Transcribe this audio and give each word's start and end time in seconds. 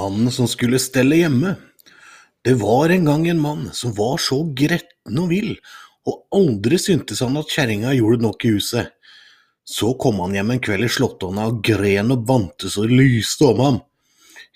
Mannen 0.00 0.32
som 0.32 0.48
skulle 0.48 0.78
stelle 0.80 1.18
hjemme. 1.18 1.56
Det 2.44 2.54
var 2.56 2.88
en 2.88 3.04
gang 3.04 3.26
en 3.28 3.40
mann 3.40 3.66
som 3.76 3.92
var 3.92 4.16
så 4.22 4.38
gretten 4.56 5.18
og 5.20 5.28
vill, 5.28 5.50
og 6.08 6.38
aldri 6.38 6.78
syntes 6.80 7.20
han 7.20 7.36
at 7.36 7.50
kjerringa 7.52 7.92
gjorde 7.98 8.24
nok 8.24 8.46
i 8.48 8.54
huset. 8.54 8.94
Så 9.68 9.92
kom 10.00 10.22
han 10.24 10.38
hjem 10.38 10.54
en 10.54 10.62
kveld 10.64 10.86
i 10.86 10.92
slåttonna 10.94 11.50
og 11.50 11.60
gren 11.66 12.14
og 12.14 12.24
bante 12.30 12.70
så 12.72 12.86
det 12.88 12.96
lyste 12.96 13.50
om 13.50 13.60
ham. 13.60 13.78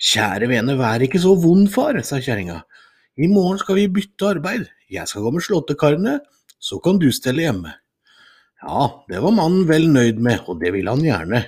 Kjære 0.01 0.49
vene, 0.49 0.79
vær 0.81 1.05
ikke 1.05 1.21
så 1.21 1.35
vond, 1.43 1.69
far, 1.75 2.01
sa 2.01 2.23
kjerringa. 2.25 2.63
I 3.21 3.29
morgen 3.29 3.61
skal 3.61 3.83
vi 3.83 3.91
bytte 3.99 4.31
arbeid, 4.33 4.65
jeg 4.91 5.11
skal 5.11 5.27
gå 5.27 5.35
med 5.35 5.45
slåttekarene, 5.45 6.19
så 6.57 6.81
kan 6.81 6.97
du 7.03 7.11
stelle 7.13 7.45
hjemme. 7.45 7.77
Ja, 8.65 8.89
det 9.13 9.21
var 9.21 9.37
mannen 9.37 9.69
vel 9.69 9.91
nøyd 9.93 10.25
med, 10.25 10.49
og 10.49 10.65
det 10.65 10.73
ville 10.73 10.97
han 10.97 11.05
gjerne. 11.05 11.45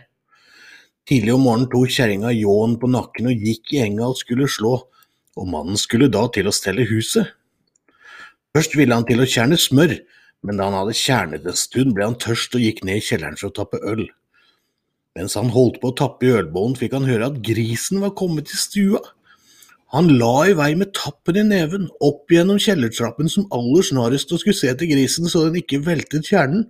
Tidlig 1.07 1.37
om 1.37 1.45
morgenen 1.47 1.71
tok 1.71 1.93
kjerringa 1.95 2.33
ljåen 2.35 2.75
på 2.83 2.91
nakken 2.91 3.29
og 3.31 3.43
gikk 3.47 3.77
i 3.77 3.83
enga 3.85 4.09
og 4.11 4.19
skulle 4.19 4.49
slå, 4.51 4.75
og 5.37 5.49
mannen 5.53 5.79
skulle 5.79 6.09
da 6.11 6.25
til 6.35 6.49
å 6.51 6.55
stelle 6.55 6.87
huset. 6.89 7.31
Først 8.57 8.75
ville 8.75 8.97
han 8.97 9.07
til 9.07 9.23
å 9.23 9.29
kjerne 9.29 9.59
smør, 9.61 9.95
men 10.43 10.59
da 10.59 10.67
han 10.67 10.79
hadde 10.81 10.97
kjernet 10.99 11.47
en 11.47 11.59
stund, 11.59 11.95
ble 11.95 12.09
han 12.09 12.19
tørst 12.19 12.57
og 12.59 12.65
gikk 12.65 12.83
ned 12.87 12.99
i 12.99 13.05
kjelleren 13.05 13.39
for 13.39 13.53
å 13.53 13.57
tappe 13.59 13.79
øl. 13.87 14.07
Mens 15.17 15.37
han 15.39 15.53
holdt 15.55 15.79
på 15.83 15.93
å 15.93 15.97
tappe 15.97 16.27
i 16.27 16.33
ølbålen, 16.41 16.75
fikk 16.81 16.97
han 16.97 17.07
høre 17.09 17.31
at 17.31 17.39
grisen 17.45 18.03
var 18.03 18.17
kommet 18.19 18.51
til 18.51 18.61
stua. 18.61 19.03
Han 19.95 20.11
la 20.19 20.35
i 20.51 20.57
vei 20.59 20.73
med 20.79 20.91
tappen 20.97 21.39
i 21.39 21.45
neven, 21.47 21.87
opp 22.03 22.35
gjennom 22.35 22.59
kjellertrappen 22.61 23.31
som 23.31 23.47
aller 23.55 23.87
snarest 23.87 24.35
og 24.35 24.43
skulle 24.43 24.59
se 24.59 24.75
til 24.75 24.91
grisen 24.91 25.31
så 25.31 25.47
den 25.47 25.61
ikke 25.63 25.85
veltet 25.87 26.27
kjernen. 26.27 26.67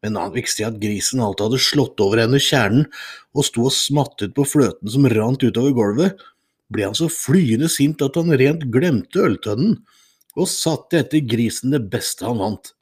Men 0.00 0.16
han 0.16 0.36
se 0.48 0.64
at 0.64 0.80
grisen 0.80 1.20
alt 1.20 1.42
hadde 1.44 1.60
slått 1.60 2.00
over 2.00 2.22
henne 2.22 2.40
kjernen 2.40 2.86
og 3.36 3.44
sto 3.44 3.66
og 3.68 3.74
smattet 3.76 4.32
på 4.36 4.46
fløten 4.48 4.88
som 4.88 5.08
rant 5.12 5.42
utover 5.44 5.74
gulvet, 5.76 6.22
ble 6.72 6.86
han 6.86 6.96
så 6.96 7.10
flyende 7.12 7.68
sint 7.68 8.02
at 8.02 8.16
han 8.16 8.32
rent 8.40 8.68
glemte 8.72 9.20
øltønnen, 9.20 9.80
og 10.38 10.48
satte 10.48 11.00
etter 11.02 11.24
grisen 11.26 11.74
det 11.74 11.82
beste 11.92 12.24
han 12.24 12.40
vant. 12.40 12.72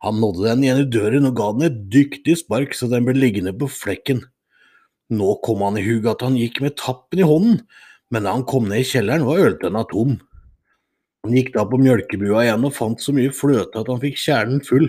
Han 0.00 0.16
nådde 0.16 0.46
den 0.48 0.64
igjen 0.64 0.82
i 0.82 0.88
døren 0.88 1.28
og 1.28 1.36
ga 1.36 1.50
den 1.52 1.66
et 1.68 1.78
dyktig 1.92 2.38
spark 2.40 2.72
så 2.76 2.88
den 2.88 3.04
ble 3.04 3.14
liggende 3.18 3.52
på 3.52 3.68
flekken. 3.68 4.24
Nå 5.12 5.34
kom 5.44 5.62
han 5.66 5.76
i 5.76 5.84
hug 5.84 6.08
at 6.08 6.24
han 6.24 6.38
gikk 6.40 6.62
med 6.64 6.78
tappen 6.80 7.20
i 7.20 7.26
hånden, 7.26 7.60
men 8.10 8.26
da 8.26 8.34
han 8.34 8.46
kom 8.48 8.70
ned 8.70 8.82
i 8.82 8.88
kjelleren 8.88 9.26
var 9.28 9.42
øltønna 9.44 9.84
tom. 9.90 10.16
Han 11.26 11.36
gikk 11.36 11.52
da 11.52 11.66
på 11.68 11.78
mjølkebua 11.82 12.46
igjen 12.46 12.64
og 12.64 12.74
fant 12.74 13.02
så 13.04 13.12
mye 13.12 13.34
fløte 13.34 13.82
at 13.82 13.90
han 13.92 14.00
fikk 14.00 14.16
kjernen 14.22 14.64
full, 14.64 14.88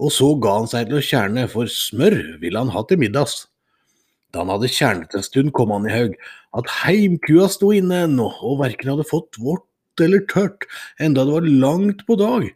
og 0.00 0.12
så 0.14 0.32
ga 0.40 0.56
han 0.58 0.68
seg 0.70 0.88
til 0.88 0.98
å 0.98 1.04
kjerne, 1.04 1.46
for 1.52 1.68
smør 1.70 2.18
ville 2.40 2.60
han 2.62 2.72
ha 2.72 2.82
til 2.88 3.00
middags. 3.02 3.44
Da 4.32 4.44
han 4.44 4.52
hadde 4.52 4.70
kjernet 4.70 5.16
en 5.16 5.26
stund, 5.26 5.52
kom 5.56 5.74
han 5.74 5.88
i 5.88 5.92
haug 5.92 6.14
at 6.56 6.70
heimkua 6.80 7.48
sto 7.52 7.70
inne 7.74 8.04
ennå, 8.06 8.30
og 8.46 8.62
verken 8.62 8.94
hadde 8.94 9.08
fått 9.08 9.38
vårt 9.42 9.66
eller 10.00 10.22
tørt, 10.30 10.64
enda 11.02 11.26
det 11.26 11.34
var 11.34 11.48
langt 11.66 12.06
på 12.08 12.16
dag. 12.16 12.46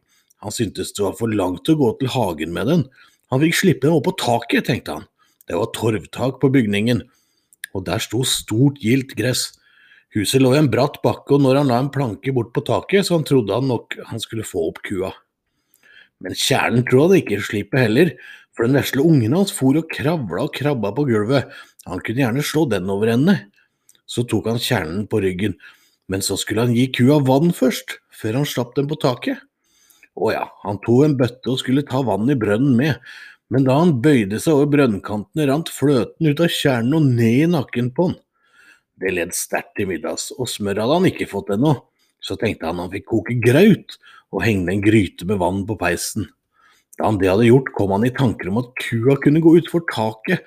Han 0.45 0.55
syntes 0.55 0.95
det 0.97 1.05
var 1.05 1.17
for 1.19 1.33
langt 1.33 1.69
å 1.69 1.77
gå 1.77 1.91
til 2.01 2.13
hagen 2.15 2.55
med 2.57 2.71
den. 2.71 2.87
Han 3.33 3.43
fikk 3.43 3.59
slippe 3.59 3.87
den 3.87 3.99
opp 3.99 4.07
på 4.09 4.15
taket, 4.23 4.69
tenkte 4.69 4.97
han. 4.99 5.05
Det 5.45 5.59
var 5.59 5.69
torvtak 5.77 6.39
på 6.41 6.51
bygningen, 6.55 7.03
og 7.77 7.85
der 7.89 8.01
sto 8.01 8.23
stort 8.29 8.81
gildt 8.81 9.13
gress. 9.19 9.51
Huset 10.17 10.41
lå 10.41 10.55
i 10.55 10.61
en 10.63 10.71
bratt 10.73 11.01
bakke, 11.05 11.37
og 11.37 11.45
når 11.45 11.61
han 11.61 11.73
la 11.73 11.83
en 11.83 11.93
planke 11.93 12.33
bort 12.33 12.55
på 12.57 12.65
taket, 12.65 13.05
så 13.05 13.19
han 13.19 13.29
trodde 13.29 13.57
han 13.57 13.69
nok 13.69 13.99
han 14.09 14.23
skulle 14.23 14.47
få 14.47 14.71
opp 14.71 14.81
kua. 14.87 15.13
Men 16.23 16.37
kjernen 16.39 16.85
han 16.87 17.17
ikke 17.19 17.41
slippe 17.43 17.81
heller, 17.81 18.13
for 18.55 18.67
den 18.67 18.79
vesle 18.79 19.03
ungen 19.03 19.35
hans 19.35 19.53
for 19.55 19.77
og 19.81 19.91
kravla 19.91 20.47
og 20.47 20.55
krabba 20.55 20.93
på 20.95 21.07
gulvet, 21.09 21.51
han 21.89 22.01
kunne 22.05 22.23
gjerne 22.23 22.45
slå 22.47 22.65
den 22.71 22.91
over 22.93 23.11
ende. 23.13 23.35
Så 24.07 24.25
tok 24.29 24.47
han 24.53 24.63
kjernen 24.63 25.09
på 25.11 25.21
ryggen, 25.25 25.57
men 26.09 26.23
så 26.23 26.37
skulle 26.39 26.67
han 26.67 26.77
gi 26.77 26.87
kua 26.95 27.19
vann 27.25 27.51
først, 27.57 27.99
før 28.15 28.41
han 28.41 28.49
slapp 28.49 28.75
den 28.79 28.89
på 28.89 28.99
taket. 29.01 29.41
Å 30.15 30.31
ja, 30.31 30.45
han 30.63 30.79
tok 30.85 31.09
en 31.09 31.17
bøtte 31.19 31.51
og 31.51 31.59
skulle 31.61 31.87
ta 31.89 32.05
vann 32.07 32.31
i 32.31 32.39
brønnen 32.39 32.77
med, 32.79 33.01
men 33.53 33.67
da 33.67 33.77
han 33.81 33.97
bøyde 34.05 34.39
seg 34.41 34.55
over 34.55 34.71
brønnkantene, 34.73 35.49
rant 35.51 35.73
fløten 35.73 36.31
ut 36.31 36.43
av 36.45 36.53
kjernen 36.53 36.95
og 37.01 37.09
ned 37.19 37.41
i 37.43 37.51
nakken 37.51 37.91
på 37.97 38.09
han. 38.11 38.21
Det 39.03 39.11
led 39.11 39.35
sterkt 39.35 39.75
til 39.79 39.91
middags, 39.91 40.31
og 40.39 40.49
smør 40.49 40.85
hadde 40.85 41.01
han 41.01 41.09
ikke 41.11 41.29
fått 41.29 41.51
ennå, 41.57 41.75
så 42.23 42.39
tenkte 42.41 42.71
han 42.71 42.81
han 42.81 42.93
fikk 42.93 43.09
koke 43.11 43.37
graut 43.43 43.99
og 44.35 44.43
hengte 44.43 44.75
en 44.75 44.83
gryte 44.83 45.27
med 45.29 45.39
vann 45.43 45.63
på 45.69 45.77
peisen. 45.79 46.27
Da 46.99 47.09
han 47.09 47.19
det 47.19 47.31
hadde 47.31 47.49
gjort, 47.49 47.71
kom 47.75 47.95
han 47.95 48.07
i 48.07 48.15
tanker 48.15 48.51
om 48.51 48.61
at 48.63 48.75
kua 48.83 49.17
kunne 49.23 49.43
gå 49.43 49.57
utfor 49.61 49.87
taket 49.91 50.45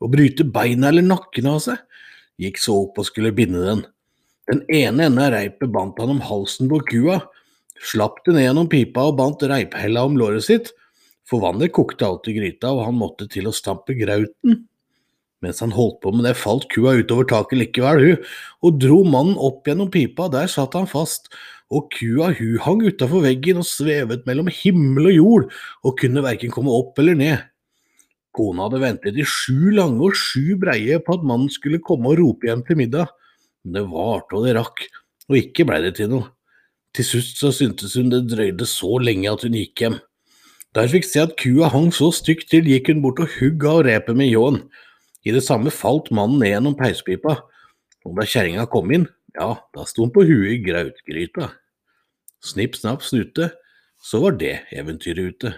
og 0.00 0.12
bryte 0.14 0.46
beina 0.48 0.88
eller 0.88 1.04
nakken 1.04 1.48
av 1.50 1.60
seg, 1.64 1.80
gikk 2.40 2.60
så 2.60 2.76
opp 2.86 3.00
og 3.00 3.08
skulle 3.08 3.34
binde 3.36 3.64
den. 3.66 3.82
Den 4.50 4.64
ene 4.72 5.06
enden 5.06 5.22
av 5.22 5.34
reipet 5.34 5.72
bandt 5.72 6.00
han 6.00 6.14
om 6.16 6.24
halsen 6.24 6.70
på 6.70 6.80
kua, 6.88 7.20
slapp 7.80 8.22
det 8.26 8.34
ned 8.36 8.48
gjennom 8.48 8.70
pipa 8.72 9.04
og 9.08 9.18
bandt 9.20 9.44
reiphella 9.48 10.04
om 10.08 10.16
låret 10.20 10.46
sitt, 10.48 10.72
for 11.28 11.44
vannet 11.44 11.72
kokte 11.76 12.08
alt 12.08 12.26
i 12.28 12.34
gryta, 12.34 12.72
og 12.72 12.82
han 12.88 12.98
måtte 12.98 13.28
til 13.30 13.46
å 13.46 13.54
stampe 13.54 13.94
grauten. 13.94 14.64
Mens 15.40 15.62
han 15.62 15.72
holdt 15.72 16.00
på 16.02 16.10
med 16.12 16.26
det, 16.26 16.34
falt 16.36 16.66
kua 16.72 16.96
utover 16.98 17.28
taket 17.30 17.60
likevel, 17.60 18.02
hun, 18.02 18.26
og 18.66 18.80
dro 18.82 18.98
mannen 19.06 19.38
opp 19.40 19.68
gjennom 19.68 19.92
pipa, 19.92 20.26
der 20.32 20.50
satt 20.50 20.74
han 20.76 20.90
fast, 20.90 21.30
og 21.70 21.86
kua 21.94 22.32
hun 22.34 22.58
hang 22.64 22.82
utafor 22.82 23.22
veggen 23.24 23.60
og 23.62 23.68
svevet 23.68 24.26
mellom 24.26 24.50
himmel 24.50 25.10
og 25.12 25.16
jord, 25.16 25.46
og 25.86 25.96
kunne 26.00 26.24
verken 26.24 26.52
komme 26.54 26.74
opp 26.74 26.98
eller 26.98 27.18
ned. 27.18 27.46
Kona 28.34 28.66
hadde 28.66 28.82
ventet 28.82 29.18
i 29.18 29.26
sju 29.26 29.72
lange 29.74 30.02
og 30.06 30.18
sju 30.18 30.56
breie 30.60 31.00
på 31.02 31.16
at 31.16 31.24
mannen 31.26 31.50
skulle 31.50 31.82
komme 31.82 32.12
og 32.12 32.20
rope 32.20 32.46
hjem 32.46 32.62
til 32.66 32.78
middag, 32.78 33.10
men 33.64 33.78
det 33.78 33.86
varte 33.90 34.38
og 34.38 34.46
det 34.46 34.54
rakk, 34.58 34.84
og 35.30 35.38
ikke 35.38 35.66
blei 35.66 35.80
det 35.86 35.96
til 35.98 36.12
noe. 36.12 36.30
Til 36.94 37.06
slutt 37.06 37.38
så 37.38 37.50
syntes 37.54 37.94
hun 37.98 38.10
det 38.10 38.24
drøyde 38.30 38.66
så 38.66 38.96
lenge 39.02 39.30
at 39.30 39.44
hun 39.46 39.58
gikk 39.58 39.84
hjem. 39.84 39.98
Da 40.74 40.84
hun 40.84 40.92
fikk 40.94 41.06
se 41.06 41.22
at 41.22 41.36
kua 41.38 41.70
hang 41.70 41.90
så 41.94 42.10
stygt 42.14 42.50
til, 42.50 42.66
gikk 42.66 42.90
hun 42.90 43.02
bort 43.02 43.22
og 43.22 43.30
hugg 43.38 43.66
av 43.66 43.84
repet 43.86 44.18
med 44.18 44.30
ljåen. 44.30 44.62
I 45.26 45.34
det 45.34 45.42
samme 45.46 45.70
falt 45.74 46.10
mannen 46.14 46.42
ned 46.42 46.54
gjennom 46.54 46.78
peispipa, 46.78 47.36
og 48.06 48.14
da 48.16 48.26
kjerringa 48.26 48.66
kom 48.70 48.90
inn, 48.94 49.06
ja, 49.34 49.50
da 49.74 49.86
sto 49.88 50.06
han 50.06 50.12
på 50.14 50.24
huet 50.28 50.56
i 50.56 50.62
grautgryta. 50.64 51.50
Snipp, 52.44 52.78
snapp, 52.78 53.04
snute, 53.04 53.50
så 54.00 54.22
var 54.22 54.38
det 54.40 54.54
eventyret 54.72 55.34
ute. 55.34 55.54